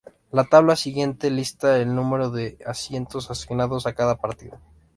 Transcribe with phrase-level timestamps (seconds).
[0.31, 4.57] La tabla siguiente lista el número de asientos asignados a cada partido.